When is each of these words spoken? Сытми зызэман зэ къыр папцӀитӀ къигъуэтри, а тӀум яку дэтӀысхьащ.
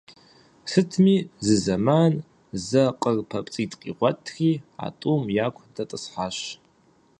Сытми 0.71 1.15
зызэман 1.45 2.13
зэ 2.67 2.83
къыр 3.01 3.17
папцӀитӀ 3.29 3.75
къигъуэтри, 3.81 4.51
а 4.85 4.87
тӀум 4.99 5.23
яку 5.45 5.63
дэтӀысхьащ. 5.75 6.37